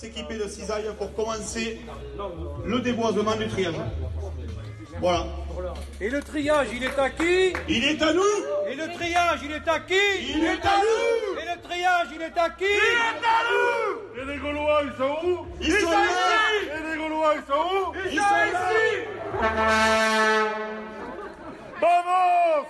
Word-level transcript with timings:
s'équiper 0.00 0.38
de 0.38 0.48
cisaille 0.48 0.90
pour 0.96 1.14
commencer 1.14 1.78
le 2.64 2.80
déboisement 2.80 3.36
du 3.36 3.46
triage. 3.48 3.74
Voilà. 4.98 5.26
Et 6.00 6.08
le 6.08 6.22
triage, 6.22 6.68
il 6.72 6.84
est 6.84 6.98
à 6.98 7.10
qui? 7.10 7.52
Il 7.68 7.84
est 7.84 8.02
à 8.02 8.14
nous! 8.14 8.22
Et 8.70 8.76
le 8.76 8.94
triage, 8.94 9.40
il 9.44 9.52
est 9.52 9.68
à 9.68 9.78
qui? 9.80 9.94
Il 10.34 10.42
est 10.42 10.64
à 10.64 10.76
nous! 10.80 11.38
Et 11.38 11.44
le 11.52 11.60
triage, 11.62 12.08
il 12.14 12.22
est 12.22 12.38
à 12.38 12.48
qui? 12.50 12.64
Il 12.64 12.96
est 13.10 13.24
à 13.26 13.40
nous! 13.50 14.22
Et 14.22 14.24
les 14.24 14.38
Gaulois, 14.38 14.82
ils 14.84 14.96
sont 14.96 15.16
où? 15.26 15.46
Ils 15.60 15.72
sont 15.72 15.90
là! 15.90 15.98
Et 16.64 16.82
les 16.90 16.96
Gaulois, 16.96 17.34
ils 17.36 17.44
sont 17.52 17.66
où? 17.76 17.92
Ils 18.10 18.18
sont 18.18 18.40
ici! 18.48 18.84
Vamos 21.80 22.66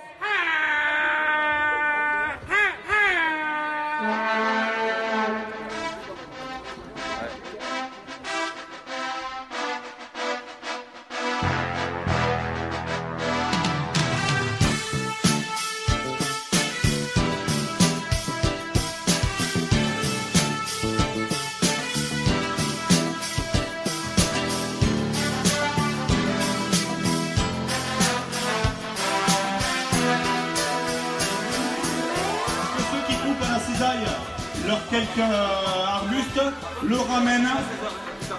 quelques 35.20 36.42
euh, 36.42 36.51
le 36.83 36.97
ramènent 36.97 37.48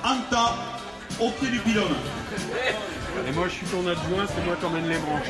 en 0.03 0.17
tas 0.29 0.55
au 1.19 1.29
pied 1.31 1.49
du 1.49 1.59
pylône. 1.59 1.95
Et 3.27 3.31
moi 3.33 3.45
je 3.47 3.53
suis 3.53 3.65
ton 3.67 3.81
adjoint, 3.81 4.25
c'est 4.27 4.45
moi 4.45 4.55
qui 4.59 4.65
emmène 4.65 4.87
les 4.87 4.97
branches. 4.97 5.27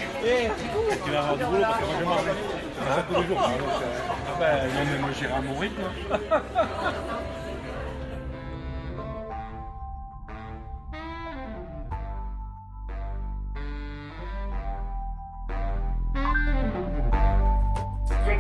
Tu 1.04 1.12
vas 1.12 1.20
avoir 1.20 1.38
du 1.38 1.46
boulot 1.46 1.62
parce 1.62 1.80
que 1.80 1.86
moi 1.86 1.96
je 2.00 2.06
marche. 2.06 2.22
Ah, 2.90 3.04
tous 3.10 3.22
les 3.22 3.28
jours. 3.28 3.42
Ah 3.42 4.40
bah 4.40 4.46
non 4.74 4.86
mais 4.92 5.00
moi 5.00 5.10
j'irai 5.18 5.34
à 5.34 5.42
mon 5.42 5.58
rythme. 5.58 5.82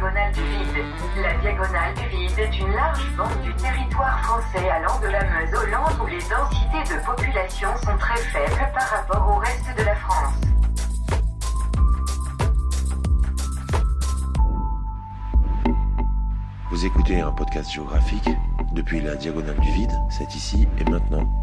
La 0.01 1.33
diagonale 1.41 1.93
du 1.93 2.07
vide 2.07 2.39
est 2.39 2.57
une 2.57 2.71
large 2.71 3.05
bande 3.15 3.39
du 3.43 3.53
territoire 3.53 4.19
français 4.23 4.67
allant 4.67 4.99
de 4.99 5.05
la 5.05 5.23
Meuse 5.23 5.53
au 5.53 5.65
Land 5.67 6.03
où 6.03 6.07
les 6.07 6.17
densités 6.17 6.95
de 6.95 7.05
population 7.05 7.67
sont 7.83 7.95
très 7.99 8.17
faibles 8.17 8.71
par 8.73 8.89
rapport 8.89 9.29
au 9.29 9.35
reste 9.37 9.77
de 9.77 9.83
la 9.83 9.95
France. 9.97 10.33
Vous 16.71 16.83
écoutez 16.83 17.21
un 17.21 17.31
podcast 17.31 17.71
géographique 17.71 18.29
depuis 18.71 19.01
la 19.01 19.15
diagonale 19.15 19.59
du 19.59 19.71
vide, 19.71 19.93
c'est 20.09 20.33
ici 20.33 20.67
et 20.79 20.89
maintenant. 20.89 21.40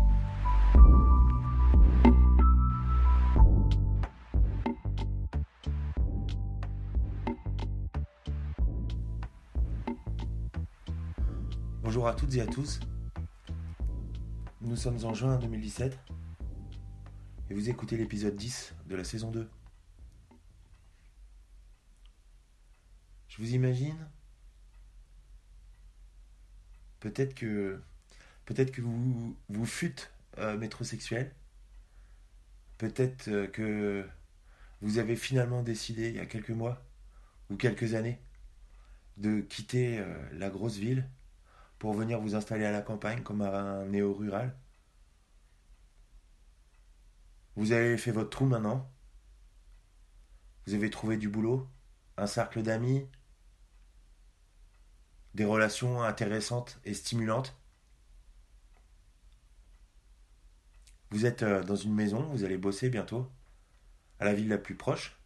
Bonjour 11.89 12.07
à 12.07 12.13
toutes 12.13 12.35
et 12.35 12.43
à 12.43 12.47
tous. 12.47 12.81
Nous 14.61 14.77
sommes 14.77 15.03
en 15.07 15.15
juin 15.15 15.39
2017 15.39 15.99
et 17.49 17.55
vous 17.55 17.71
écoutez 17.71 17.97
l'épisode 17.97 18.37
10 18.37 18.75
de 18.85 18.95
la 18.95 19.05
saison 19.05 19.31
2. 19.31 19.49
Je 23.29 23.39
vous 23.39 23.55
imagine 23.55 23.97
Peut-être 27.01 27.35
que 27.35 27.81
peut-être 28.45 28.71
que 28.71 28.83
vous 28.83 29.65
fûtes 29.65 30.13
euh, 30.37 30.59
métrosexuel. 30.59 31.35
Peut-être 32.77 33.29
euh, 33.29 33.47
que 33.47 34.07
vous 34.83 34.99
avez 34.99 35.17
finalement 35.17 35.63
décidé 35.63 36.11
il 36.11 36.17
y 36.17 36.21
a 36.21 36.27
quelques 36.27 36.51
mois 36.51 36.85
ou 37.49 37.57
quelques 37.57 37.95
années 37.95 38.21
de 39.17 39.41
quitter 39.41 40.01
euh, 40.01 40.29
la 40.35 40.51
grosse 40.51 40.77
ville 40.77 41.09
pour 41.79 41.95
venir 41.95 42.21
vous 42.21 42.35
installer 42.35 42.65
à 42.65 42.73
la 42.73 42.83
campagne 42.83 43.23
comme 43.23 43.43
un 43.43 43.85
néo-rural. 43.87 44.57
Vous 47.57 47.73
avez 47.73 47.97
fait 47.97 48.13
votre 48.13 48.31
trou 48.31 48.47
maintenant. 48.47 48.91
Vous 50.67 50.75
avez 50.75 50.91
trouvé 50.91 51.17
du 51.17 51.29
boulot, 51.29 51.69
un 52.17 52.27
cercle 52.27 52.63
d'amis, 52.63 53.09
des 55.35 55.45
relations 55.45 56.03
intéressantes 56.03 56.79
et 56.85 56.95
stimulantes. 56.95 57.57
Vous 61.11 61.27
êtes 61.27 61.43
euh, 61.43 61.63
dans 61.63 61.77
une 61.77 61.95
maison, 61.95 62.23
vous 62.31 62.45
allez 62.45 62.59
bosser 62.59 62.91
bientôt, 62.91 63.31
à 64.21 64.25
la 64.25 64.35
ville 64.35 64.49
la 64.49 64.59
plus 64.59 64.75
proche. 64.75 65.19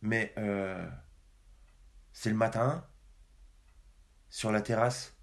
Mais 0.00 0.34
euh, 0.38 0.90
c'est 2.12 2.30
le 2.30 2.36
matin, 2.36 2.84
sur 4.32 4.50
la 4.50 4.62
terrasse 4.62 5.14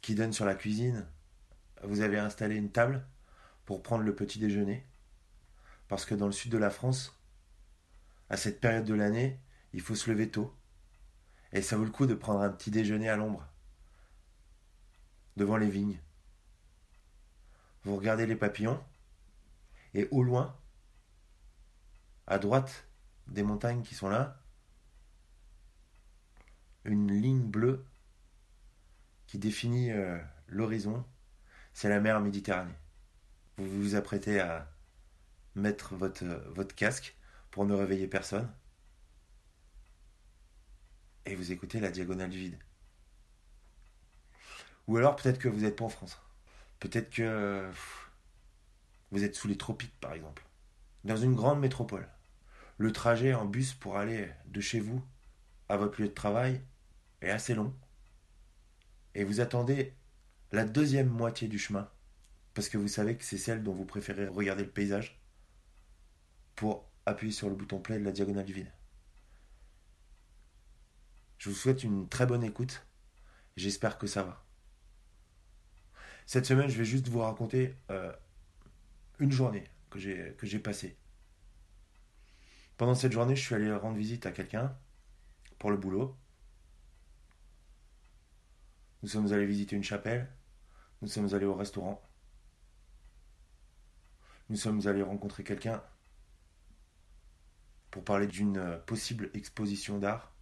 qui 0.00 0.14
donne 0.14 0.32
sur 0.32 0.44
la 0.44 0.54
cuisine, 0.54 1.04
vous 1.82 2.02
avez 2.02 2.16
installé 2.16 2.54
une 2.54 2.70
table 2.70 3.04
pour 3.64 3.82
prendre 3.82 4.04
le 4.04 4.14
petit 4.14 4.38
déjeuner. 4.38 4.86
Parce 5.88 6.04
que 6.04 6.14
dans 6.14 6.26
le 6.26 6.32
sud 6.32 6.52
de 6.52 6.56
la 6.56 6.70
France, 6.70 7.20
à 8.30 8.36
cette 8.36 8.60
période 8.60 8.84
de 8.84 8.94
l'année, 8.94 9.40
il 9.72 9.80
faut 9.80 9.96
se 9.96 10.08
lever 10.08 10.30
tôt. 10.30 10.56
Et 11.52 11.60
ça 11.60 11.76
vaut 11.76 11.84
le 11.84 11.90
coup 11.90 12.06
de 12.06 12.14
prendre 12.14 12.42
un 12.42 12.48
petit 12.48 12.70
déjeuner 12.70 13.08
à 13.08 13.16
l'ombre, 13.16 13.44
devant 15.36 15.56
les 15.56 15.68
vignes. 15.68 16.00
Vous 17.82 17.96
regardez 17.96 18.26
les 18.26 18.36
papillons, 18.36 18.80
et 19.94 20.06
au 20.12 20.22
loin, 20.22 20.56
à 22.28 22.38
droite 22.38 22.86
des 23.26 23.42
montagnes 23.42 23.82
qui 23.82 23.96
sont 23.96 24.08
là, 24.08 24.40
une 26.88 27.12
ligne 27.12 27.46
bleue 27.46 27.84
qui 29.26 29.38
définit 29.38 29.90
euh, 29.92 30.18
l'horizon, 30.48 31.04
c'est 31.74 31.88
la 31.88 32.00
mer 32.00 32.20
Méditerranée. 32.20 32.74
Vous 33.58 33.82
vous 33.82 33.94
apprêtez 33.94 34.40
à 34.40 34.72
mettre 35.54 35.94
votre, 35.94 36.24
votre 36.50 36.74
casque 36.74 37.16
pour 37.50 37.66
ne 37.66 37.74
réveiller 37.74 38.06
personne 38.06 38.50
et 41.26 41.34
vous 41.34 41.52
écoutez 41.52 41.78
la 41.80 41.90
diagonale 41.90 42.30
vide. 42.30 42.58
Ou 44.86 44.96
alors 44.96 45.16
peut-être 45.16 45.38
que 45.38 45.48
vous 45.48 45.60
n'êtes 45.60 45.76
pas 45.76 45.84
en 45.84 45.90
France. 45.90 46.18
Peut-être 46.80 47.10
que 47.10 47.70
vous 49.10 49.24
êtes 49.24 49.34
sous 49.34 49.48
les 49.48 49.58
tropiques 49.58 49.98
par 50.00 50.14
exemple. 50.14 50.44
Dans 51.04 51.16
une 51.16 51.34
grande 51.34 51.60
métropole. 51.60 52.08
Le 52.78 52.92
trajet 52.92 53.34
en 53.34 53.44
bus 53.44 53.74
pour 53.74 53.98
aller 53.98 54.30
de 54.46 54.60
chez 54.60 54.80
vous 54.80 55.04
à 55.68 55.76
votre 55.76 56.00
lieu 56.00 56.08
de 56.08 56.14
travail 56.14 56.62
est 57.20 57.30
assez 57.30 57.54
long. 57.54 57.74
Et 59.14 59.24
vous 59.24 59.40
attendez 59.40 59.94
la 60.52 60.64
deuxième 60.64 61.08
moitié 61.08 61.48
du 61.48 61.58
chemin. 61.58 61.90
Parce 62.54 62.68
que 62.68 62.78
vous 62.78 62.88
savez 62.88 63.16
que 63.16 63.24
c'est 63.24 63.38
celle 63.38 63.62
dont 63.62 63.74
vous 63.74 63.84
préférez 63.84 64.26
regarder 64.28 64.64
le 64.64 64.70
paysage. 64.70 65.20
Pour 66.56 66.88
appuyer 67.06 67.32
sur 67.32 67.48
le 67.48 67.54
bouton 67.54 67.80
play 67.80 67.98
de 67.98 68.04
la 68.04 68.12
diagonale 68.12 68.44
du 68.44 68.52
vide. 68.52 68.72
Je 71.38 71.50
vous 71.50 71.54
souhaite 71.54 71.84
une 71.84 72.08
très 72.08 72.26
bonne 72.26 72.42
écoute. 72.42 72.84
J'espère 73.56 73.98
que 73.98 74.06
ça 74.06 74.22
va. 74.22 74.44
Cette 76.26 76.46
semaine, 76.46 76.68
je 76.68 76.76
vais 76.76 76.84
juste 76.84 77.08
vous 77.08 77.20
raconter 77.20 77.74
euh, 77.90 78.12
une 79.18 79.32
journée 79.32 79.64
que 79.90 79.98
j'ai 79.98 80.34
que 80.36 80.46
j'ai 80.46 80.58
passée. 80.58 80.96
Pendant 82.76 82.94
cette 82.94 83.12
journée, 83.12 83.34
je 83.34 83.42
suis 83.42 83.54
allé 83.54 83.72
rendre 83.72 83.96
visite 83.96 84.26
à 84.26 84.32
quelqu'un 84.32 84.76
pour 85.58 85.70
le 85.70 85.76
boulot. 85.76 86.16
Nous 89.02 89.08
sommes 89.08 89.32
allés 89.32 89.46
visiter 89.46 89.76
une 89.76 89.84
chapelle. 89.84 90.28
Nous 91.02 91.08
sommes 91.08 91.32
allés 91.34 91.46
au 91.46 91.54
restaurant. 91.54 92.02
Nous 94.48 94.56
sommes 94.56 94.86
allés 94.86 95.02
rencontrer 95.02 95.44
quelqu'un 95.44 95.82
pour 97.90 98.04
parler 98.04 98.26
d'une 98.26 98.80
possible 98.86 99.30
exposition 99.34 99.98
d'art. 99.98 100.32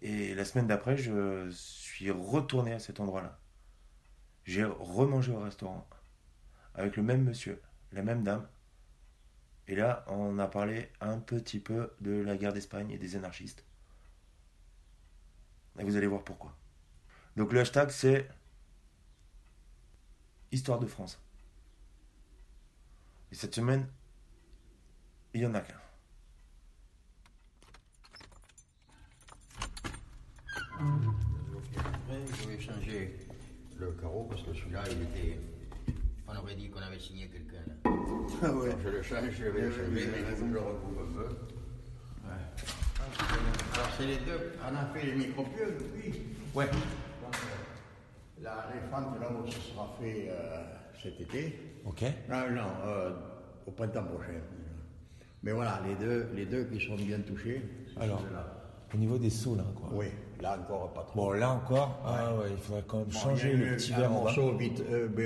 Et 0.00 0.34
la 0.34 0.44
semaine 0.44 0.66
d'après, 0.66 0.96
je 0.96 1.48
suis 1.50 2.10
retourné 2.10 2.72
à 2.72 2.78
cet 2.78 3.00
endroit-là. 3.00 3.38
J'ai 4.44 4.64
remangé 4.64 5.32
au 5.32 5.40
restaurant 5.40 5.88
avec 6.74 6.96
le 6.96 7.02
même 7.02 7.22
monsieur, 7.22 7.62
la 7.92 8.02
même 8.02 8.24
dame. 8.24 8.48
Et 9.68 9.76
là, 9.76 10.04
on 10.08 10.38
a 10.38 10.48
parlé 10.48 10.90
un 11.00 11.18
petit 11.18 11.60
peu 11.60 11.92
de 12.00 12.12
la 12.12 12.36
guerre 12.36 12.52
d'Espagne 12.52 12.90
et 12.90 12.98
des 12.98 13.14
anarchistes. 13.14 13.64
Et 15.78 15.84
vous 15.84 15.96
allez 15.96 16.08
voir 16.08 16.24
pourquoi. 16.24 16.56
Donc 17.36 17.52
le 17.52 17.60
hashtag 17.60 17.90
c'est 17.90 18.28
Histoire 20.52 20.78
de 20.78 20.86
France. 20.86 21.18
Et 23.30 23.34
cette 23.34 23.54
semaine, 23.54 23.88
il 25.32 25.40
y 25.40 25.46
en 25.46 25.54
a 25.54 25.60
qu'un. 25.62 25.80
Je 32.42 32.48
vais 32.48 32.60
changer 32.60 33.18
le 33.76 33.92
carreau 33.92 34.24
parce 34.24 34.42
que 34.42 34.52
celui-là, 34.52 34.84
il 34.90 35.02
était. 35.02 35.40
On 36.28 36.36
aurait 36.36 36.54
dit 36.54 36.68
qu'on 36.68 36.80
avait 36.80 36.98
signé 36.98 37.28
quelqu'un 37.28 37.62
là. 37.66 37.74
Ah 38.42 38.52
ouais. 38.52 38.76
Je 38.84 38.88
le 38.90 39.02
change, 39.02 39.30
je 39.30 39.44
vais 39.44 39.62
le 39.62 39.70
changer, 39.70 40.06
mais 40.08 40.36
je 40.36 40.44
le 40.44 40.60
recoupe 40.60 40.98
un 40.98 41.12
peu. 41.14 41.28
Ouais. 42.28 42.44
Alors, 43.72 43.88
c'est 43.96 44.06
les 44.06 44.18
deux. 44.18 44.52
On 44.62 44.76
a 44.76 44.84
fait 44.92 45.06
les 45.06 45.14
micro-pieux 45.14 45.78
depuis. 45.80 46.22
Ouais. 46.54 46.68
La, 48.42 48.66
les 48.74 48.80
fentes 48.90 49.20
là-haut, 49.20 49.46
ce 49.46 49.60
sera 49.72 49.88
fait 50.00 50.28
euh, 50.30 50.64
cet 51.00 51.20
été. 51.20 51.78
Ok. 51.86 52.02
Non, 52.28 52.50
non, 52.50 52.62
euh, 52.86 53.10
au 53.66 53.70
printemps 53.70 54.04
prochain. 54.04 54.40
Mais 55.44 55.52
voilà, 55.52 55.80
les 55.86 55.94
deux, 55.94 56.28
les 56.34 56.46
deux 56.46 56.64
qui 56.64 56.84
sont 56.84 56.96
bien 56.96 57.20
touchés. 57.20 57.62
Alors, 58.00 58.22
au 58.94 58.96
niveau 58.96 59.18
des 59.18 59.30
sauts 59.30 59.54
là, 59.56 59.64
quoi. 59.76 59.88
Oui, 59.92 60.06
là 60.40 60.56
encore 60.58 60.92
pas 60.92 61.02
trop. 61.02 61.14
Bon, 61.16 61.30
là 61.32 61.50
encore, 61.50 62.00
ah 62.04 62.34
ouais, 62.36 62.46
il 62.50 62.56
faudrait 62.58 62.82
quand 62.86 62.98
même 62.98 63.06
Bon, 63.06 63.18
changer 63.18 63.52
le 63.54 63.76
petit 63.76 63.92
un 63.94 63.98
verre 64.00 64.10
en 64.12 64.14
bas. 64.16 64.20
morceau 64.22 64.56
vite, 64.56 64.82
euh, 64.90 65.08
mais 65.16 65.24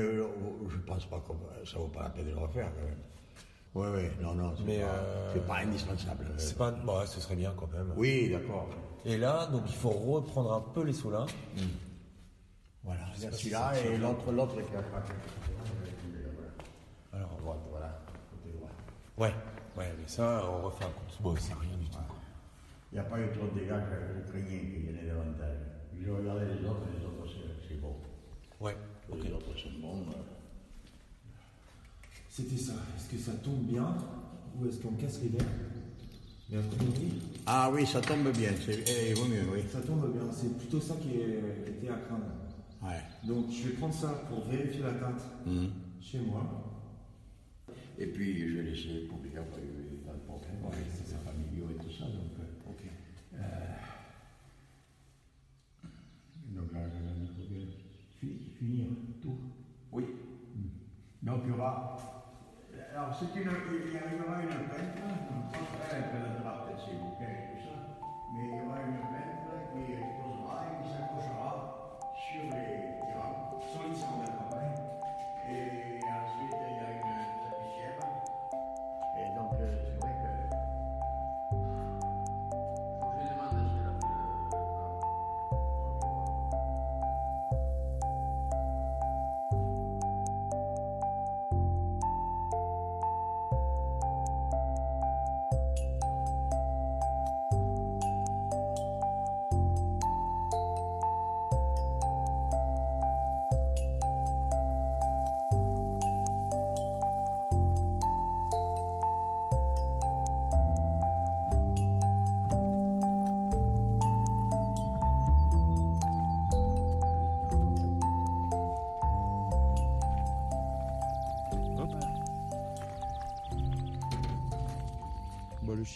je 0.70 0.78
pense 0.86 1.06
pas 1.06 1.18
que 1.18 1.66
ça 1.68 1.78
vaut 1.78 1.88
pas 1.88 2.04
la 2.04 2.08
peine 2.10 2.26
de 2.26 2.30
le 2.30 2.38
refaire 2.38 2.68
quand 2.74 2.82
même. 2.86 2.98
Oui, 3.74 3.88
oui, 3.94 4.08
non, 4.22 4.34
non, 4.34 4.54
c'est 4.56 4.64
pas, 4.64 4.72
euh, 4.72 5.38
pas 5.46 5.56
indispensable. 5.58 6.26
C'est 6.38 6.56
pas. 6.56 6.70
Bon, 6.70 6.98
ouais, 6.98 7.06
ce 7.06 7.20
serait 7.20 7.36
bien 7.36 7.52
quand 7.56 7.70
même. 7.72 7.92
Oui, 7.96 8.30
d'accord. 8.30 8.68
Et 9.04 9.18
là, 9.18 9.46
donc 9.46 9.62
il 9.66 9.74
faut 9.74 9.90
reprendre 9.90 10.52
un 10.52 10.60
peu 10.72 10.82
les 10.84 10.92
sauts 10.94 11.10
là. 11.10 11.26
Voilà, 12.86 13.00
il 13.16 13.22
y 13.24 13.26
a 13.26 13.32
celui-là 13.32 13.72
et 13.84 13.98
l'autre, 13.98 14.30
l'autre 14.32 14.54
qui 14.54 14.76
a 14.76 14.82
craqué. 14.82 15.12
Alors, 17.12 17.32
À 17.36 17.40
droite, 17.40 17.58
voilà, 17.70 17.98
côté 18.30 18.56
droit. 18.56 18.70
ouais, 19.18 19.34
ouais, 19.76 19.92
mais 19.98 20.06
ça, 20.06 20.42
on 20.48 20.62
refait 20.66 20.84
un 20.84 20.88
coup. 20.88 21.02
Bon, 21.22 21.34
c'est 21.36 21.52
rien 21.54 21.76
du 21.76 21.88
tout. 21.90 21.98
Il 22.92 22.94
n'y 22.94 23.00
a 23.00 23.04
pas 23.04 23.18
eu 23.20 23.28
trop 23.32 23.46
de 23.48 23.58
dégâts, 23.58 23.74
je 23.90 24.22
je 24.22 24.30
craignais 24.30 24.60
qu'il 24.60 24.84
y 24.86 24.94
en 24.94 25.02
ait 25.02 25.06
davantage. 25.06 25.58
Je 26.00 26.10
regardais 26.10 26.46
les 26.46 26.64
autres, 26.68 26.86
les 26.96 27.04
autres 27.04 27.26
c'est- 27.28 27.68
c'est 27.68 27.80
bon. 27.80 27.96
Ouais, 28.60 28.76
ok. 29.10 29.18
Les 29.24 29.32
autres 29.32 29.58
sont 29.58 29.70
bons. 29.80 30.04
C'était 32.30 32.56
ça. 32.56 32.72
Est-ce 32.96 33.10
que 33.10 33.18
ça 33.18 33.32
tombe 33.42 33.62
bien 33.64 33.96
ou 34.58 34.66
est-ce 34.68 34.78
qu'on 34.78 34.92
casse 34.92 35.20
les 35.22 35.28
verres? 35.30 35.46
Mais 36.50 36.58
Ah 37.46 37.68
oui, 37.72 37.84
ça 37.86 38.00
tombe 38.00 38.28
bien, 38.30 38.52
c'est, 38.64 38.84
eh, 38.88 39.10
il 39.10 39.16
vaut 39.16 39.26
mieux, 39.26 39.42
oui. 39.52 39.64
ça 39.72 39.80
tombe 39.80 40.12
bien. 40.12 40.22
C'est 40.32 40.56
plutôt 40.56 40.80
ça 40.80 40.94
qui 41.02 41.14
était 41.16 41.88
à 41.88 41.96
craindre. 42.06 42.26
Donc 43.24 43.50
je 43.50 43.68
vais 43.68 43.74
prendre 43.74 43.94
ça 43.94 44.08
pour 44.28 44.44
vérifier 44.46 44.82
la 44.82 44.92
teinte 44.94 45.22
chez 46.00 46.20
moi. 46.20 46.62
Et 47.98 48.06
puis, 48.06 48.38
je 48.48 48.56
vais 48.58 48.62
laisser 48.70 49.06
il 49.24 49.30
n'y 49.32 49.38
a 49.38 49.42
pas 49.42 50.12
de 50.12 50.18
problème, 50.26 50.62
ouais, 50.64 50.76
c'est 50.94 51.12
sa 51.12 51.18
familiaux 51.18 51.68
et 51.70 51.82
tout 51.82 51.90
ça, 51.90 52.04
donc... 52.04 52.32
euh, 52.38 52.70
Ok. 52.70 52.82
Donc 56.54 56.72
là, 56.72 56.80
je 56.88 56.98
vais 56.98 57.20
mettre 57.20 57.34
bien 57.48 57.66
fi- 58.20 58.50
finir 58.58 58.86
tout. 59.22 59.38
Oui. 59.92 60.04
Donc 61.22 61.40
il 61.44 61.50
y 61.50 61.52
aura. 61.52 61.96
Alors 62.94 63.14
c'est 63.14 63.40
une, 63.40 63.48
il 63.48 63.92
y 63.94 64.20
aura 64.24 64.42
une 64.42 64.48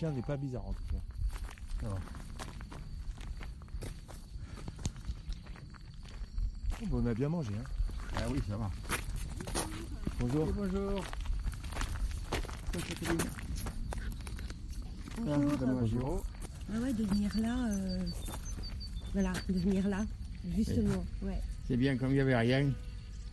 chien 0.00 0.10
n'est 0.12 0.22
pas 0.22 0.38
bizarre 0.38 0.66
en 0.66 0.72
tout 0.72 0.82
cas. 0.90 1.86
Oh, 6.82 6.86
bon, 6.86 7.02
on 7.02 7.06
a 7.06 7.12
bien 7.12 7.28
mangé. 7.28 7.52
Hein. 7.52 7.64
Ah 8.16 8.22
oui, 8.30 8.40
ça 8.48 8.56
va. 8.56 8.70
Bonjour. 10.18 10.46
Bonjour. 10.54 11.04
Bonjour. 15.22 16.24
Ah 16.72 16.78
ouais, 16.78 16.94
de 16.94 17.04
venir 17.04 17.30
là, 17.38 17.66
euh, 17.68 18.06
voilà, 19.12 19.32
de 19.50 19.58
venir 19.58 19.86
là, 19.86 20.06
justement, 20.56 21.04
ouais. 21.20 21.42
C'est 21.68 21.76
bien 21.76 21.98
comme 21.98 22.08
il 22.08 22.14
n'y 22.14 22.20
avait 22.20 22.36
rien. 22.36 22.70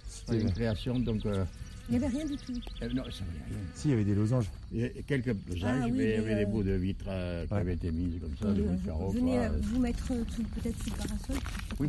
C'était 0.10 0.42
une 0.42 0.52
création, 0.52 1.00
donc. 1.00 1.26
euh, 1.26 1.46
Il 1.90 1.98
n'y 1.98 2.04
avait 2.04 2.16
rien 2.18 2.26
du 2.26 2.36
tout. 2.36 2.54
euh, 2.82 2.90
non, 2.94 3.04
ça 3.04 3.24
ne 3.24 3.56
rien. 3.56 3.64
Si, 3.76 3.88
il 3.88 3.92
y 3.92 3.94
avait 3.94 4.04
des 4.04 4.16
losanges. 4.16 4.48
Il 4.74 4.82
y 4.82 4.84
a 4.86 4.90
quelques 5.08 5.34
pesages, 5.34 5.64
Ah 5.82 5.86
oui, 5.86 5.92
mais 5.96 6.04
il 6.04 6.10
y 6.10 6.14
avait 6.16 6.36
des 6.36 6.44
euh, 6.44 6.46
bouts 6.48 6.64
de 6.64 6.72
vitre 6.74 7.06
euh, 7.08 7.46
qui 7.48 7.54
Ouais. 7.54 7.60
avaient 7.62 7.74
été 7.76 7.92
mis 7.92 8.20
comme 8.20 8.36
ça, 8.42 8.52
des 8.54 8.62
bouts 8.62 8.76
de 8.76 8.86
carreau. 8.86 9.10
Venez 9.12 9.32
quoi. 9.36 9.42
euh, 9.44 9.60
vous 9.62 9.80
mettre 9.80 10.12
euh, 10.12 10.24
peut-être 10.56 10.84
sous 10.84 10.90
le 10.90 10.96
parasol, 10.98 11.38
Oui. 11.80 11.88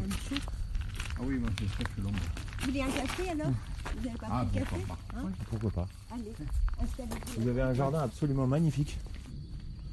Ah 1.20 1.22
oui, 1.24 1.34
moi 1.38 1.50
c'est 1.58 1.84
très 1.84 2.02
long. 2.02 2.10
Vous 2.12 2.66
voulez 2.66 2.80
un 2.82 2.90
café 2.90 3.28
alors 3.30 3.50
Vous 3.96 4.04
n'avez 4.06 4.18
pas 4.18 4.26
Ah, 4.30 4.44
pris 4.48 4.60
de 4.60 4.64
café 4.64 4.76
pourquoi 4.76 4.96
pas. 4.96 5.18
Hein 5.18 5.32
Pourquoi 5.50 5.70
pas 5.72 5.88
Allez, 6.12 6.32
installez-vous. 6.80 7.42
Vous 7.42 7.48
avez 7.48 7.62
un 7.62 7.74
jardin 7.74 7.98
absolument 8.02 8.46
magnifique. 8.46 8.96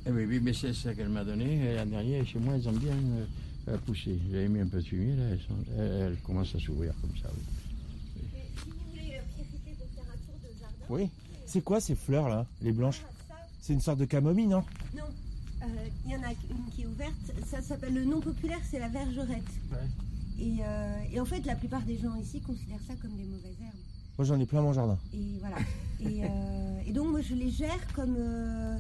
Eh 0.05 0.11
oui, 0.11 0.25
oui, 0.27 0.39
mais 0.39 0.53
c'est 0.53 0.73
ça 0.73 0.93
qu'elle 0.93 1.09
m'a 1.09 1.23
donné. 1.23 1.71
Et 1.71 1.75
la 1.75 1.85
dernière, 1.85 2.23
chez 2.27 2.37
moi, 2.37 2.53
elles 2.55 2.69
ont 2.69 2.73
bien 2.73 2.93
poussé. 3.87 4.19
J'avais 4.31 4.47
mis 4.49 4.59
un 4.59 4.67
peu 4.67 4.77
de 4.77 4.85
fumier, 4.85 5.15
là, 5.15 5.23
elles, 5.31 5.39
sont- 5.39 5.71
elles- 5.79 6.01
elles 6.11 6.17
commencent 6.23 6.53
à 6.53 6.59
s'ouvrir 6.59 6.93
comme 7.01 7.17
ça. 7.19 7.29
Oui. 7.33 7.41
Si 8.55 8.69
vous 8.69 8.75
voulez 8.91 9.15
euh, 9.15 9.21
profiter 9.33 9.73
pour 9.79 9.87
faire 9.95 10.13
un 10.13 10.17
tour 10.21 10.37
de 10.43 10.59
jardin, 10.59 10.73
Oui. 10.89 11.09
C'est 11.45 11.61
quoi 11.61 11.79
ces 11.79 11.95
fleurs 11.95 12.29
là, 12.29 12.45
les 12.61 12.71
blanches? 12.71 13.01
C'est 13.61 13.73
une 13.73 13.81
sorte 13.81 13.99
de 13.99 14.05
camomille, 14.05 14.47
non? 14.47 14.63
Non, 14.95 15.03
euh, 15.63 15.65
il 16.05 16.11
y 16.11 16.15
en 16.15 16.23
a 16.23 16.31
une 16.31 16.71
qui 16.75 16.83
est 16.83 16.87
ouverte, 16.87 17.13
ça 17.47 17.61
s'appelle 17.61 17.93
le 17.93 18.05
nom 18.05 18.19
populaire, 18.19 18.59
c'est 18.69 18.79
la 18.79 18.89
vergerette. 18.89 19.43
Et, 20.39 20.57
euh, 20.61 20.99
et 21.13 21.19
en 21.19 21.25
fait, 21.25 21.45
la 21.45 21.55
plupart 21.55 21.81
des 21.83 21.97
gens 21.97 22.15
ici 22.15 22.41
considèrent 22.41 22.81
ça 22.87 22.93
comme 23.01 23.11
des 23.11 23.23
mauvaises 23.23 23.55
herbes. 23.61 23.73
Moi 24.17 24.25
j'en 24.25 24.39
ai 24.39 24.45
plein 24.45 24.61
mon 24.61 24.73
jardin. 24.73 24.97
Et 25.13 25.39
voilà. 25.39 25.57
Et, 26.01 26.23
euh, 26.23 26.81
et 26.87 26.91
donc 26.91 27.11
moi 27.11 27.21
je 27.21 27.33
les 27.33 27.49
gère 27.51 27.79
comme, 27.93 28.15
euh, 28.17 28.77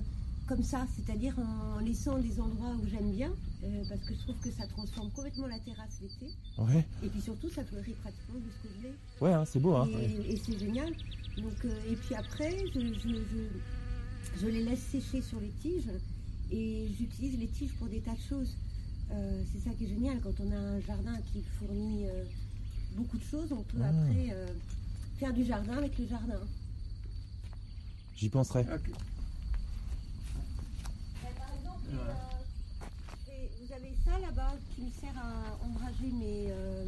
comme 0.47 0.63
ça, 0.63 0.85
c'est-à-dire 0.95 1.35
en 1.39 1.79
laissant 1.79 2.17
des 2.19 2.39
endroits 2.39 2.71
où 2.81 2.87
j'aime 2.87 3.11
bien, 3.11 3.31
euh, 3.65 3.83
parce 3.89 4.01
que 4.01 4.13
je 4.13 4.19
trouve 4.21 4.37
que 4.37 4.51
ça 4.51 4.67
transforme 4.67 5.09
complètement 5.11 5.47
la 5.47 5.59
terrasse 5.59 5.99
l'été. 6.01 6.33
Ouais. 6.57 6.85
Et 7.03 7.07
puis 7.09 7.21
surtout, 7.21 7.49
ça 7.49 7.63
fleurit 7.65 7.93
pratiquement 7.93 8.39
jusqu'au 8.45 8.79
blé. 8.79 8.89
Ouais, 9.21 9.33
hein, 9.33 9.45
c'est 9.45 9.59
beau, 9.59 9.75
hein. 9.75 9.89
Et, 9.99 10.33
et 10.33 10.37
c'est 10.37 10.57
génial. 10.59 10.93
Donc, 11.37 11.65
euh, 11.65 11.91
et 11.91 11.95
puis 11.95 12.15
après, 12.15 12.57
je, 12.73 12.79
je, 12.79 13.09
je, 13.09 14.39
je 14.41 14.47
les 14.47 14.63
laisse 14.63 14.79
sécher 14.83 15.21
sur 15.21 15.39
les 15.39 15.49
tiges 15.61 15.89
et 16.51 16.87
j'utilise 16.97 17.37
les 17.39 17.47
tiges 17.47 17.73
pour 17.73 17.87
des 17.87 17.99
tas 17.99 18.13
de 18.13 18.21
choses. 18.29 18.55
Euh, 19.11 19.41
c'est 19.53 19.59
ça 19.69 19.75
qui 19.75 19.85
est 19.85 19.89
génial. 19.89 20.19
Quand 20.21 20.33
on 20.39 20.51
a 20.51 20.57
un 20.57 20.79
jardin 20.81 21.15
qui 21.33 21.41
fournit 21.59 22.05
euh, 22.07 22.23
beaucoup 22.95 23.17
de 23.17 23.23
choses, 23.23 23.51
on 23.51 23.63
peut 23.63 23.77
Ah. 23.81 23.89
après 23.89 24.29
euh, 24.31 24.47
faire 25.19 25.33
du 25.33 25.43
jardin 25.45 25.77
avec 25.77 25.97
le 25.97 26.07
jardin. 26.07 26.39
J'y 28.15 28.29
penserai. 28.29 28.63
par 28.63 28.75
exemple, 28.75 28.95
et 31.91 31.95
vous 33.65 33.73
avez 33.73 33.93
ça 34.05 34.19
là-bas 34.19 34.53
qui 34.75 34.81
me 34.83 34.89
sert 34.91 35.17
à 35.17 35.65
ombrager 35.65 36.11
mes, 36.13 36.47
euh, 36.49 36.85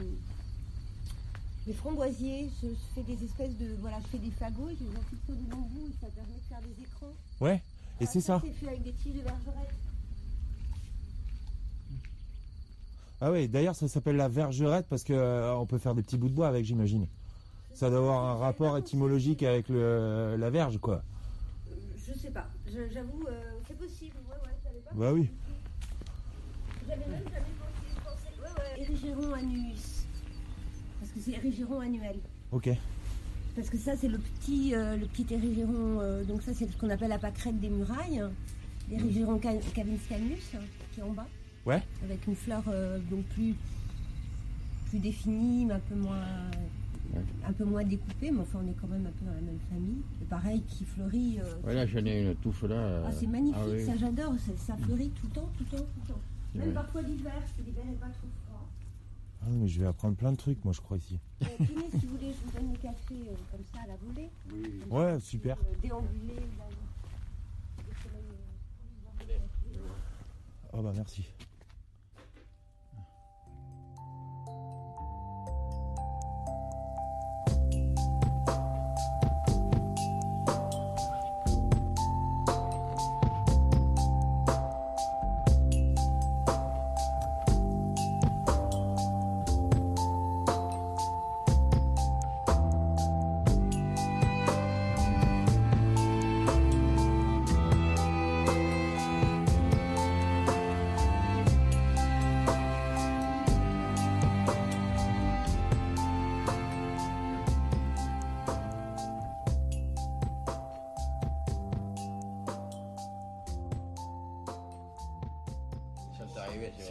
mes 1.65 1.74
framboisiers. 1.74 2.50
Je, 2.62 2.69
je 2.69 2.75
fais 2.93 3.03
des 3.03 3.24
espèces 3.24 3.57
de. 3.57 3.75
Voilà, 3.79 3.98
je 4.01 4.07
fais 4.07 4.17
des 4.17 4.31
fagots, 4.31 4.69
je 4.69 4.84
les 4.84 4.91
enfile 4.98 5.17
sur 5.25 5.36
du 5.36 5.43
bambou 5.46 5.88
et 5.88 5.93
ça 6.00 6.07
permet 6.07 6.34
de 6.36 6.46
faire 6.50 6.62
des 6.62 6.84
écrans. 6.84 7.13
Ouais. 7.41 7.62
Et 8.00 8.05
c'est 8.05 8.22
ça. 8.22 8.41
C'est 8.43 8.51
fait 8.51 8.67
avec 8.67 8.84
des 8.84 8.93
tiges 8.93 9.15
de 9.15 9.22
bergerette. 9.22 9.74
Ah 13.19 13.31
ouais, 13.31 13.48
d'ailleurs 13.48 13.75
ça 13.75 13.88
s'appelle 13.88 14.15
la 14.15 14.27
vergerette 14.27 14.86
parce 14.88 15.03
que 15.03 15.13
euh, 15.13 15.55
on 15.55 15.65
peut 15.65 15.79
faire 15.79 15.96
des 15.96 16.03
petits 16.03 16.17
bouts 16.17 16.29
de 16.29 16.36
bois 16.36 16.48
avec, 16.48 16.65
j'imagine. 16.65 17.07
Ça 17.74 17.89
doit 17.89 18.00
avoir 18.00 18.24
un 18.25 18.36
rapport 18.36 18.77
étymologique 18.77 19.41
avec 19.41 19.69
le, 19.69 20.36
la 20.38 20.50
verge, 20.51 20.77
quoi. 20.79 21.03
Je 21.98 22.13
sais 22.13 22.29
pas. 22.29 22.48
J'avoue, 22.67 23.25
euh, 23.27 23.53
c'est 23.67 23.77
possible. 23.77 24.15
Ouais, 24.29 24.36
ouais, 24.36 24.81
pas 24.86 24.96
Bah 24.96 25.12
oui. 25.13 25.29
J'avais 26.88 27.06
même 27.12 27.24
jamais 27.25 27.53
pensé. 28.03 28.27
Ouais, 28.41 29.29
ouais. 29.34 29.34
Annuus. 29.39 30.06
Parce 31.00 31.12
que 31.12 31.20
c'est 31.20 31.32
érigéron 31.32 31.79
annuel. 31.79 32.15
Ok. 32.51 32.70
Parce 33.56 33.70
que 33.70 33.77
ça, 33.77 33.96
c'est 33.98 34.08
le 34.08 34.20
petit, 34.20 34.74
euh, 34.75 34.96
le 34.98 35.06
petit 35.08 35.25
érigéron. 35.34 36.00
euh, 36.00 36.24
donc, 36.24 36.41
ça, 36.44 36.53
c'est 36.53 36.67
ce 36.72 36.77
qu'on 36.77 36.89
appelle 36.89 37.10
la 37.10 37.17
pâquerette 37.20 37.60
des 37.60 37.70
murailles. 37.70 38.24
L'érigéron 38.89 39.39
ca- 39.41 39.58
cavinscanus, 39.74 40.39
hein, 40.56 40.60
qui 40.94 41.00
est 41.00 41.03
en 41.03 41.12
bas. 41.12 41.27
Ouais. 41.65 41.82
Avec 42.03 42.25
une 42.27 42.36
fleur 42.36 42.63
euh, 42.70 43.00
donc 43.10 43.25
plus, 43.25 43.53
plus 44.89 45.00
définie, 45.00 45.65
mais 45.65 45.74
un 45.74 45.79
peu 45.79 45.96
moins. 45.96 46.24
Un 47.48 47.53
peu 47.53 47.63
moins 47.63 47.84
découpée, 47.84 48.32
mais 48.32 48.41
enfin 48.41 48.60
on 48.63 48.70
est 48.70 48.75
quand 48.79 48.88
même 48.88 49.06
un 49.08 49.12
peu 49.12 49.25
dans 49.25 49.34
la 49.34 49.41
même 49.41 49.60
famille. 49.72 50.01
Et 50.22 50.25
pareil, 50.25 50.62
qui 50.67 50.84
fleurit. 50.86 51.39
euh, 51.39 51.56
Ouais, 51.65 51.74
là, 51.74 51.86
j'en 51.88 52.06
ai 52.06 52.22
une 52.22 52.36
touffe 52.36 52.63
là. 52.63 52.75
euh, 52.75 53.03
Ah, 53.08 53.12
c'est 53.12 53.27
magnifique, 53.27 53.56
ah 53.60 53.70
oui. 53.70 53.86
ça 53.86 53.96
j'adore, 53.98 54.34
ça, 54.46 54.51
ça 54.58 54.77
fleurit 54.77 55.10
tout 55.12 55.25
le 55.27 55.34
temps, 55.34 55.50
tout 55.58 55.63
le 55.72 55.77
temps, 55.77 55.84
tout 55.84 56.01
le 56.03 56.13
temps. 56.13 56.20
Même 56.58 56.68
Ouais. 56.70 56.74
parfois 56.74 57.02
l'hiver, 57.04 57.34
si 57.56 57.62
l'hiver 57.64 57.86
n'est 57.86 57.94
pas 57.96 58.08
trop 58.08 58.28
froid. 58.46 58.66
Ah, 59.44 59.50
mais 59.52 59.68
je 59.68 59.80
vais 59.80 59.86
apprendre 59.86 60.16
plein 60.18 60.32
de 60.32 60.38
trucs, 60.38 60.64
moi, 60.66 60.74
je 60.74 60.82
crois, 60.82 60.98
ici. 60.98 61.20
Euh, 61.44 61.46
Kiné, 61.58 61.84
si 61.92 62.06
vous 62.08 62.18
voulez, 62.18 62.34
je 62.34 62.44
vous 62.46 62.52
donne 62.58 62.72
le 62.72 62.78
café 62.80 63.14
euh, 63.14 63.36
comme 63.52 63.64
ça 63.72 63.82
à 63.84 63.88
la 63.88 63.96
volée. 63.98 64.30
Ouais, 64.90 65.20
super. 65.20 65.56
Euh, 65.58 65.76
déambulé, 65.82 66.36
là, 66.36 66.66
le 67.78 67.94
soleil, 68.04 68.26
euh, 69.76 69.80
Oh 70.74 70.82
bah 70.82 70.92
merci. 70.96 71.26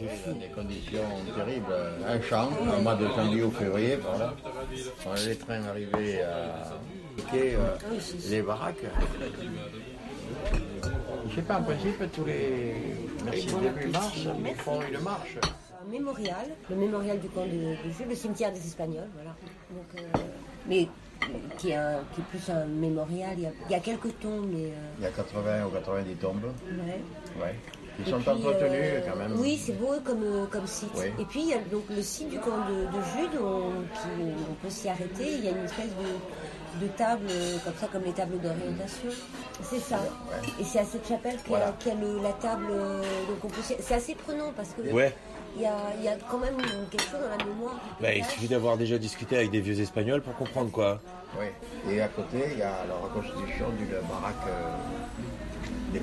Des 0.01 0.47
conditions 0.53 1.01
terribles. 1.35 1.73
Un 2.07 2.21
champ, 2.21 2.49
un 2.77 2.81
mois 2.81 2.95
de 2.95 3.07
janvier 3.07 3.43
au 3.43 3.51
février, 3.51 3.97
par 3.97 4.17
là. 4.17 4.33
On 5.05 5.11
a 5.11 5.15
les 5.25 5.35
trains 5.35 5.63
arrivés 5.63 6.21
à 6.21 6.73
piquer 7.15 7.55
euh, 7.55 7.99
les 8.29 8.41
baraques. 8.41 8.75
Je 11.29 11.35
sais 11.35 11.41
pas, 11.41 11.57
en 11.59 11.63
principe, 11.63 12.11
tous 12.13 12.25
les 12.25 12.75
merci, 13.25 13.47
début 13.47 13.87
mars, 13.87 14.13
ils 14.15 14.55
font 14.55 14.79
une 14.81 14.99
marche. 14.99 15.37
un 15.43 15.91
mémorial, 15.91 16.45
le 16.69 16.75
mémorial 16.75 17.19
du 17.19 17.27
camp 17.29 17.45
de, 17.45 17.51
de 17.51 18.09
le 18.09 18.15
cimetière 18.15 18.51
des 18.51 18.59
Espagnols, 18.59 19.07
voilà. 19.13 19.35
Donc, 19.71 19.85
euh, 20.15 20.19
mais 20.67 20.87
qui 21.57 21.71
est, 21.71 21.75
un- 21.75 21.99
qui 22.13 22.21
est 22.21 22.23
plus 22.25 22.49
un 22.51 22.65
mémorial, 22.65 23.33
il 23.37 23.43
y 23.43 23.45
a, 23.47 23.51
il 23.67 23.71
y 23.71 23.75
a 23.75 23.79
quelques 23.79 24.17
tombes, 24.19 24.47
mais... 24.51 24.65
euh, 24.67 24.93
Il 24.99 25.03
y 25.03 25.07
a 25.07 25.11
80 25.11 25.65
ou 25.65 25.69
90 25.71 26.15
tombes. 26.15 26.43
ouais. 26.45 27.01
Ouais. 27.41 27.55
Ils 27.99 28.05
sont 28.11 28.19
puis, 28.19 28.29
entretenus 28.29 28.61
euh, 28.73 29.01
quand 29.09 29.17
même. 29.17 29.33
Oui, 29.39 29.59
c'est 29.63 29.73
beau 29.73 29.93
comme, 30.03 30.23
euh, 30.23 30.45
comme 30.51 30.67
site. 30.67 30.89
Oui. 30.95 31.05
Et 31.19 31.25
puis 31.25 31.41
il 31.41 31.47
y 31.49 31.53
a 31.53 31.57
donc 31.71 31.83
le 31.89 32.01
site 32.01 32.29
du 32.29 32.39
camp 32.39 32.57
de, 32.69 32.85
de 32.85 33.03
Jude, 33.15 33.39
on, 33.41 33.81
qui- 33.93 34.33
on 34.49 34.53
peut 34.55 34.69
s'y 34.69 34.87
arrêter. 34.89 35.31
Il 35.33 35.45
y 35.45 35.47
a 35.47 35.51
une 35.51 35.65
espèce 35.65 35.85
de, 35.87 36.85
de 36.85 36.91
table, 36.91 37.25
euh, 37.29 37.57
comme 37.63 37.73
ça, 37.79 37.87
comme 37.91 38.03
les 38.03 38.11
tables 38.11 38.37
d'orientation. 38.39 39.09
C'est 39.63 39.79
ça. 39.79 39.99
Et 40.59 40.63
c'est 40.63 40.79
à 40.79 40.85
cette 40.85 41.07
chapelle 41.07 41.37
qu'il 41.37 41.47
Voilà. 41.49 41.73
y 41.85 41.89
a 41.89 41.95
le- 41.95 42.21
la 42.21 42.33
table. 42.33 42.67
donc 42.67 43.37
on 43.43 43.47
peut 43.47 43.61
s'y- 43.63 43.75
c'est 43.79 43.95
assez 43.95 44.13
prenant 44.15 44.51
parce 44.55 44.69
que 44.69 44.81
Ouais. 44.93 45.15
il 45.55 45.63
y, 45.63 45.65
a, 45.65 45.73
il 45.97 46.03
y 46.05 46.07
a 46.07 46.15
quand 46.29 46.37
même 46.37 46.57
quelque 46.91 47.01
chose 47.09 47.19
dans 47.19 47.35
la 47.35 47.43
mémoire. 47.43 47.73
du 47.73 48.03
Bah, 48.03 48.13
il 48.13 48.23
suffit 48.25 48.47
d'avoir 48.47 48.77
déjà 48.77 48.99
discuté 48.99 49.37
avec 49.37 49.49
des 49.49 49.59
vieux 49.61 49.79
espagnols 49.79 50.21
pour 50.21 50.35
comprendre 50.35 50.69
quoi. 50.71 50.99
Oui. 51.39 51.47
Et 51.91 51.99
à 52.01 52.07
côté, 52.09 52.37
il 52.51 52.59
y 52.59 52.61
a 52.61 52.85
la 52.87 52.95
reconstitution 53.03 53.65
d'une 53.77 53.89
baraque 54.07 54.35
euh, 54.47 54.75
de. 55.93 55.99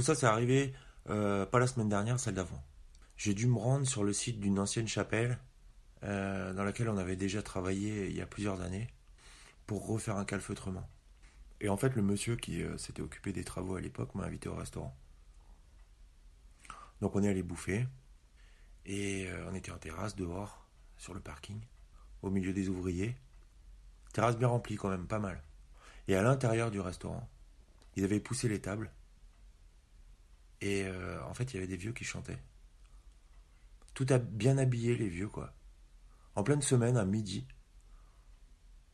Tout 0.00 0.06
ça, 0.06 0.14
c'est 0.14 0.24
arrivé 0.24 0.72
euh, 1.10 1.44
pas 1.44 1.58
la 1.58 1.66
semaine 1.66 1.90
dernière, 1.90 2.18
celle 2.18 2.32
d'avant. 2.32 2.64
J'ai 3.18 3.34
dû 3.34 3.46
me 3.46 3.58
rendre 3.58 3.86
sur 3.86 4.02
le 4.02 4.14
site 4.14 4.40
d'une 4.40 4.58
ancienne 4.58 4.88
chapelle 4.88 5.38
euh, 6.04 6.54
dans 6.54 6.64
laquelle 6.64 6.88
on 6.88 6.96
avait 6.96 7.16
déjà 7.16 7.42
travaillé 7.42 8.08
il 8.08 8.16
y 8.16 8.22
a 8.22 8.26
plusieurs 8.26 8.62
années 8.62 8.88
pour 9.66 9.86
refaire 9.86 10.16
un 10.16 10.24
calfeutrement. 10.24 10.88
Et 11.60 11.68
en 11.68 11.76
fait, 11.76 11.94
le 11.96 12.00
monsieur 12.00 12.36
qui 12.36 12.62
euh, 12.62 12.78
s'était 12.78 13.02
occupé 13.02 13.34
des 13.34 13.44
travaux 13.44 13.76
à 13.76 13.82
l'époque 13.82 14.14
m'a 14.14 14.24
invité 14.24 14.48
au 14.48 14.54
restaurant. 14.54 14.96
Donc 17.02 17.14
on 17.14 17.22
est 17.22 17.28
allé 17.28 17.42
bouffer 17.42 17.86
et 18.86 19.28
on 19.50 19.54
était 19.54 19.70
en 19.70 19.76
terrasse 19.76 20.16
dehors 20.16 20.66
sur 20.96 21.12
le 21.12 21.20
parking 21.20 21.60
au 22.22 22.30
milieu 22.30 22.54
des 22.54 22.70
ouvriers. 22.70 23.14
Terrasse 24.14 24.38
bien 24.38 24.48
remplie 24.48 24.76
quand 24.76 24.88
même, 24.88 25.06
pas 25.06 25.18
mal. 25.18 25.42
Et 26.08 26.16
à 26.16 26.22
l'intérieur 26.22 26.70
du 26.70 26.80
restaurant, 26.80 27.28
ils 27.96 28.04
avaient 28.04 28.18
poussé 28.18 28.48
les 28.48 28.62
tables 28.62 28.90
et 30.60 30.84
euh, 30.84 31.22
en 31.24 31.34
fait, 31.34 31.52
il 31.52 31.54
y 31.54 31.56
avait 31.58 31.66
des 31.66 31.76
vieux 31.76 31.92
qui 31.92 32.04
chantaient. 32.04 32.38
Tout 33.94 34.06
a 34.10 34.18
bien 34.18 34.58
habillé 34.58 34.96
les 34.96 35.08
vieux, 35.08 35.28
quoi. 35.28 35.54
En 36.34 36.42
pleine 36.42 36.62
semaine, 36.62 36.96
à 36.96 37.04
midi, 37.04 37.46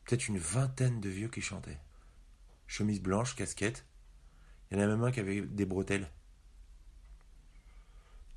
peut-être 0.05 0.27
une 0.27 0.37
vingtaine 0.37 0.99
de 0.99 1.09
vieux 1.09 1.27
qui 1.27 1.41
chantaient. 1.41 1.79
Chemise 2.67 3.01
blanche, 3.01 3.35
casquette. 3.35 3.85
Il 4.69 4.77
y 4.77 4.81
en 4.81 4.83
a 4.83 4.87
même 4.87 5.03
un 5.03 5.11
qui 5.11 5.19
avait 5.19 5.41
des 5.41 5.65
bretelles. 5.65 6.09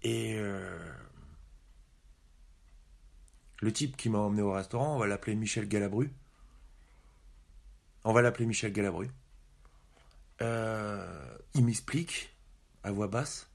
Et 0.02 0.34
euh, 0.38 0.92
le 3.60 3.72
type 3.72 3.96
qui 3.96 4.08
m'a 4.08 4.18
emmené 4.18 4.42
au 4.42 4.52
restaurant, 4.52 4.96
on 4.96 4.98
va 4.98 5.06
l'appeler 5.06 5.36
Michel 5.36 5.68
Galabru. 5.68 6.12
On 8.04 8.12
va 8.12 8.22
l'appeler 8.22 8.46
Michel 8.46 8.72
Galabru. 8.72 9.10
Euh, 10.40 11.36
il 11.54 11.64
m'explique 11.64 12.34
à 12.82 12.92
voix 12.92 13.08
basse 13.08 13.50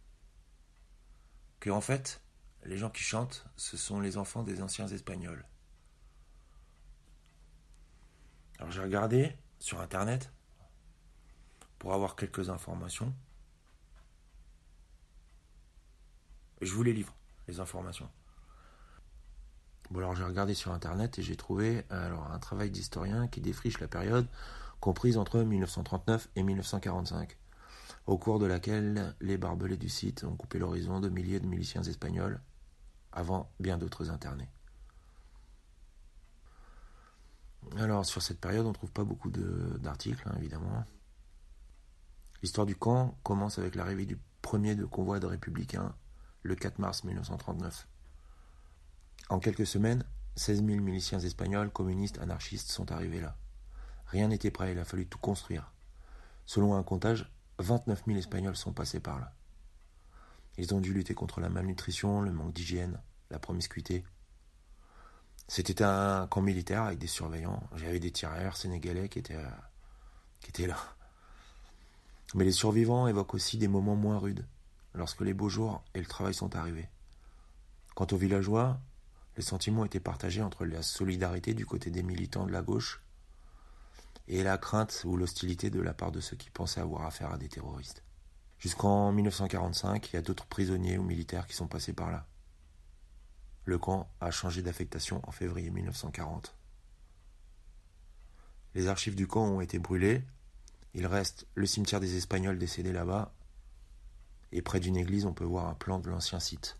que 1.59 1.69
en 1.69 1.81
fait 1.81 2.21
les 2.63 2.77
gens 2.77 2.89
qui 2.89 3.03
chantent 3.03 3.45
ce 3.55 3.77
sont 3.77 3.99
les 3.99 4.17
enfants 4.17 4.43
des 4.43 4.61
anciens 4.61 4.87
espagnols. 4.87 5.45
Alors 8.59 8.71
j'ai 8.71 8.81
regardé 8.81 9.35
sur 9.59 9.81
internet 9.81 10.31
pour 11.79 11.93
avoir 11.93 12.15
quelques 12.15 12.49
informations. 12.49 13.13
Je 16.61 16.71
vous 16.71 16.83
les 16.83 16.93
livre, 16.93 17.15
les 17.47 17.59
informations. 17.59 18.09
Bon 19.91 19.99
alors 19.99 20.15
j'ai 20.15 20.23
regardé 20.23 20.53
sur 20.53 20.71
internet 20.71 21.19
et 21.19 21.21
j'ai 21.21 21.35
trouvé 21.35 21.83
alors 21.89 22.31
un 22.31 22.39
travail 22.39 22.71
d'historien 22.71 23.27
qui 23.27 23.41
défriche 23.41 23.79
la 23.79 23.87
période 23.87 24.27
comprise 24.79 25.17
entre 25.17 25.41
1939 25.41 26.29
et 26.35 26.43
1945 26.43 27.37
au 28.05 28.17
cours 28.17 28.39
de 28.39 28.45
laquelle 28.45 29.15
les 29.19 29.37
barbelés 29.37 29.77
du 29.77 29.89
site 29.89 30.23
ont 30.23 30.35
coupé 30.35 30.59
l'horizon 30.59 30.99
de 30.99 31.09
milliers 31.09 31.39
de 31.39 31.47
miliciens 31.47 31.83
espagnols, 31.83 32.39
avant 33.11 33.51
bien 33.59 33.77
d'autres 33.77 34.11
internés. 34.11 34.49
Alors, 37.77 38.05
sur 38.05 38.21
cette 38.21 38.39
période, 38.39 38.65
on 38.65 38.69
ne 38.69 38.73
trouve 38.73 38.91
pas 38.91 39.03
beaucoup 39.03 39.31
d'articles, 39.31 40.27
hein, 40.27 40.35
évidemment. 40.37 40.85
L'histoire 42.43 42.67
du 42.67 42.75
camp 42.75 43.17
commence 43.23 43.57
avec 43.57 43.73
l'arrivée 43.73 44.05
du 44.05 44.19
premier 44.41 44.75
de 44.75 44.85
convoi 44.85 45.19
de 45.19 45.25
républicains 45.25 45.95
le 46.43 46.55
4 46.55 46.77
mars 46.77 47.03
1939. 47.03 47.87
En 49.29 49.39
quelques 49.39 49.65
semaines, 49.65 50.03
16 50.35 50.63
000 50.63 50.81
miliciens 50.81 51.19
espagnols, 51.19 51.71
communistes, 51.71 52.19
anarchistes 52.19 52.69
sont 52.69 52.91
arrivés 52.91 53.21
là. 53.21 53.35
Rien 54.05 54.27
n'était 54.27 54.51
prêt, 54.51 54.73
il 54.73 54.77
a 54.77 54.85
fallu 54.85 55.07
tout 55.07 55.17
construire. 55.17 55.71
Selon 56.45 56.75
un 56.75 56.83
comptage, 56.83 57.31
29 57.59 58.03
000 58.05 58.17
Espagnols 58.17 58.55
sont 58.55 58.73
passés 58.73 58.99
par 58.99 59.19
là. 59.19 59.33
Ils 60.57 60.73
ont 60.73 60.81
dû 60.81 60.93
lutter 60.93 61.13
contre 61.13 61.41
la 61.41 61.49
malnutrition, 61.49 62.21
le 62.21 62.31
manque 62.31 62.53
d'hygiène, 62.53 62.99
la 63.29 63.39
promiscuité. 63.39 64.03
C'était 65.47 65.83
un 65.83 66.27
camp 66.27 66.41
militaire 66.41 66.83
avec 66.83 66.97
des 66.97 67.07
surveillants. 67.07 67.61
J'avais 67.75 67.99
des 67.99 68.11
tirailleurs 68.11 68.57
sénégalais 68.57 69.09
qui 69.09 69.19
étaient, 69.19 69.37
qui 70.41 70.49
étaient 70.49 70.67
là. 70.67 70.77
Mais 72.33 72.43
les 72.43 72.51
survivants 72.51 73.07
évoquent 73.07 73.35
aussi 73.35 73.57
des 73.57 73.67
moments 73.67 73.95
moins 73.95 74.17
rudes, 74.17 74.45
lorsque 74.93 75.21
les 75.21 75.33
beaux 75.33 75.49
jours 75.49 75.83
et 75.93 75.99
le 75.99 76.05
travail 76.05 76.33
sont 76.33 76.55
arrivés. 76.55 76.89
Quant 77.93 78.07
aux 78.11 78.17
villageois, 78.17 78.79
les 79.37 79.43
sentiments 79.43 79.85
étaient 79.85 79.99
partagés 79.99 80.41
entre 80.41 80.65
la 80.65 80.81
solidarité 80.81 81.53
du 81.53 81.65
côté 81.65 81.91
des 81.91 82.03
militants 82.03 82.45
de 82.45 82.51
la 82.51 82.61
gauche 82.61 83.01
et 84.27 84.43
la 84.43 84.57
crainte 84.57 85.03
ou 85.05 85.17
l'hostilité 85.17 85.69
de 85.69 85.79
la 85.79 85.93
part 85.93 86.11
de 86.11 86.19
ceux 86.19 86.35
qui 86.35 86.49
pensaient 86.49 86.81
avoir 86.81 87.05
affaire 87.05 87.31
à 87.31 87.37
des 87.37 87.49
terroristes. 87.49 88.03
Jusqu'en 88.57 89.11
1945, 89.11 90.09
il 90.09 90.15
y 90.15 90.19
a 90.19 90.21
d'autres 90.21 90.45
prisonniers 90.45 90.97
ou 90.97 91.03
militaires 91.03 91.45
qui 91.45 91.55
sont 91.55 91.67
passés 91.67 91.93
par 91.93 92.11
là. 92.11 92.25
Le 93.65 93.77
camp 93.77 94.09
a 94.21 94.31
changé 94.31 94.61
d'affectation 94.61 95.21
en 95.23 95.31
février 95.31 95.69
1940. 95.69 96.55
Les 98.73 98.87
archives 98.87 99.15
du 99.15 99.27
camp 99.27 99.45
ont 99.45 99.61
été 99.61 99.79
brûlées. 99.79 100.23
Il 100.93 101.07
reste 101.07 101.47
le 101.55 101.65
cimetière 101.65 101.99
des 101.99 102.15
Espagnols 102.15 102.59
décédés 102.59 102.93
là-bas. 102.93 103.33
Et 104.51 104.61
près 104.61 104.79
d'une 104.79 104.97
église, 104.97 105.25
on 105.25 105.33
peut 105.33 105.43
voir 105.43 105.67
un 105.67 105.73
plan 105.73 105.99
de 105.99 106.09
l'ancien 106.09 106.39
site. 106.39 106.77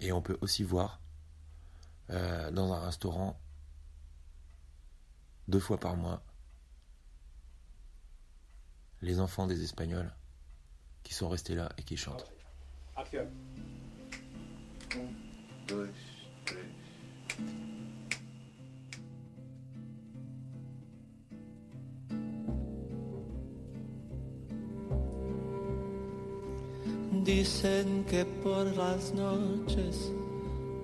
Et 0.00 0.12
on 0.12 0.22
peut 0.22 0.38
aussi 0.40 0.62
voir 0.64 1.00
euh, 2.10 2.50
dans 2.50 2.72
un 2.72 2.80
restaurant 2.80 3.40
deux 5.48 5.60
fois 5.60 5.78
par 5.78 5.96
mois 5.96 6.22
les 9.02 9.20
enfants 9.20 9.46
des 9.46 9.62
Espagnols 9.62 10.10
qui 11.02 11.12
sont 11.12 11.28
restés 11.28 11.54
là 11.54 11.68
et 11.78 11.82
qui 11.82 11.96
chantent. 11.96 12.30
Dicen 27.24 28.04
que 28.04 28.22
por 28.42 28.66
las 28.76 29.14
noches 29.14 30.12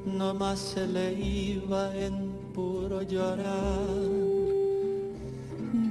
no 0.06 0.32
más 0.32 0.58
se 0.58 0.86
le 0.86 1.12
iba 1.12 1.94
en 1.94 2.32
puro 2.54 3.02
llorar. 3.02 4.19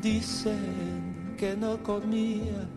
Dicen 0.02 1.36
que 1.38 1.58
no 1.58 1.84
comía, 1.84 2.68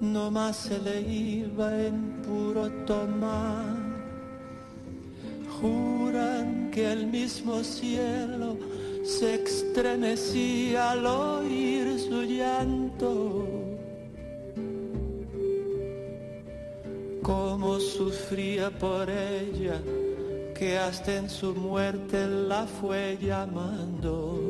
no 0.00 0.30
más 0.30 0.56
se 0.56 0.78
le 0.78 1.00
iba 1.00 1.76
en 1.76 2.22
puro 2.22 2.70
tomar. 2.86 3.74
Juran 5.60 6.70
que 6.70 6.92
el 6.92 7.08
mismo 7.08 7.64
cielo 7.64 8.56
se 9.02 9.42
estremecía 9.42 10.92
al 10.92 11.04
oír 11.04 11.98
su 11.98 12.22
llanto. 12.22 13.46
Cómo 17.22 17.80
sufría 17.80 18.70
por 18.70 19.10
ella, 19.10 19.80
que 20.54 20.78
hasta 20.78 21.16
en 21.16 21.28
su 21.28 21.54
muerte 21.54 22.26
la 22.26 22.66
fue 22.66 23.18
llamando. 23.20 24.49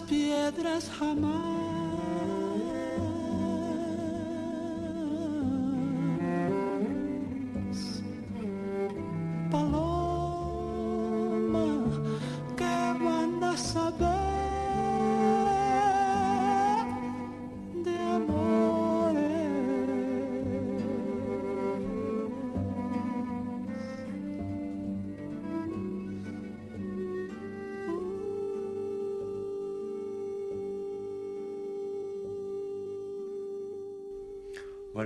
Piedras 0.00 0.90
jamás. 0.98 1.57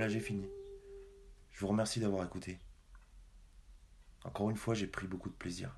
J'ai 0.07 0.19
fini. 0.19 0.47
Je 1.51 1.59
vous 1.59 1.67
remercie 1.67 1.99
d'avoir 1.99 2.25
écouté. 2.25 2.59
Encore 4.23 4.49
une 4.49 4.57
fois, 4.57 4.73
j'ai 4.73 4.87
pris 4.87 5.07
beaucoup 5.07 5.29
de 5.29 5.35
plaisir. 5.35 5.77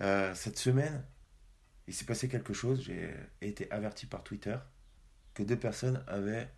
Euh, 0.00 0.34
cette 0.34 0.58
semaine, 0.58 1.04
il 1.86 1.94
s'est 1.94 2.04
passé 2.04 2.28
quelque 2.28 2.52
chose. 2.52 2.82
J'ai 2.82 3.14
été 3.40 3.70
averti 3.70 4.06
par 4.06 4.22
Twitter 4.22 4.56
que 5.34 5.42
deux 5.42 5.58
personnes 5.58 6.02
avaient 6.06 6.50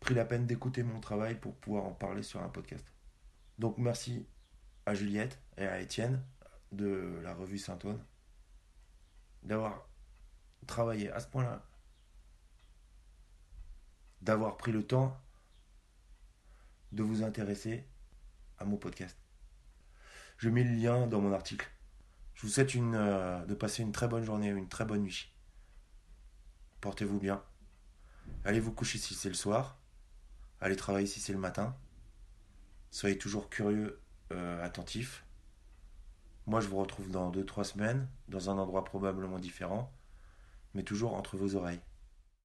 pris 0.00 0.14
la 0.14 0.24
peine 0.24 0.46
d'écouter 0.46 0.82
mon 0.82 1.00
travail 1.00 1.36
pour 1.36 1.54
pouvoir 1.56 1.84
en 1.84 1.92
parler 1.92 2.22
sur 2.22 2.42
un 2.42 2.48
podcast. 2.48 2.84
Donc 3.58 3.78
merci 3.78 4.26
à 4.86 4.94
Juliette 4.94 5.40
et 5.56 5.66
à 5.66 5.80
Étienne 5.80 6.22
de 6.72 7.20
la 7.22 7.34
revue 7.34 7.58
Saint-Ouen 7.58 7.98
d'avoir 9.42 9.88
travaillé 10.66 11.10
à 11.10 11.20
ce 11.20 11.28
point-là, 11.28 11.64
d'avoir 14.24 14.56
pris 14.56 14.72
le 14.72 14.86
temps 14.86 15.20
de 16.92 17.02
vous 17.02 17.22
intéresser 17.22 17.86
à 18.58 18.64
mon 18.64 18.76
podcast. 18.76 19.18
Je 20.38 20.48
mets 20.48 20.64
le 20.64 20.74
lien 20.74 21.06
dans 21.06 21.20
mon 21.20 21.32
article. 21.32 21.70
Je 22.34 22.42
vous 22.42 22.48
souhaite 22.48 22.74
euh, 22.74 23.44
de 23.44 23.54
passer 23.54 23.82
une 23.82 23.92
très 23.92 24.08
bonne 24.08 24.24
journée, 24.24 24.48
une 24.48 24.68
très 24.68 24.84
bonne 24.84 25.02
nuit. 25.02 25.32
Portez-vous 26.80 27.18
bien. 27.18 27.42
Allez 28.44 28.60
vous 28.60 28.72
coucher 28.72 28.98
si 28.98 29.14
c'est 29.14 29.28
le 29.28 29.34
soir. 29.34 29.78
Allez 30.60 30.76
travailler 30.76 31.06
si 31.06 31.20
c'est 31.20 31.32
le 31.32 31.38
matin. 31.38 31.76
Soyez 32.90 33.18
toujours 33.18 33.50
curieux, 33.50 34.00
euh, 34.32 34.64
attentifs. 34.64 35.26
Moi, 36.46 36.60
je 36.60 36.68
vous 36.68 36.76
retrouve 36.76 37.10
dans 37.10 37.30
2-3 37.30 37.64
semaines, 37.64 38.08
dans 38.28 38.50
un 38.50 38.58
endroit 38.58 38.84
probablement 38.84 39.38
différent, 39.38 39.92
mais 40.74 40.82
toujours 40.82 41.14
entre 41.14 41.36
vos 41.36 41.56
oreilles. 41.56 41.80